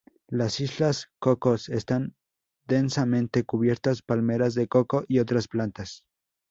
Las 0.29 0.59
Islas 0.61 1.11
Cocos 1.19 1.69
están 1.69 2.15
densamente 2.67 3.43
cubiertas 3.43 4.01
palmeras 4.01 4.55
de 4.55 4.67
coco 4.67 5.03
y 5.07 5.19
otras 5.19 5.47
plantas. 5.47 6.05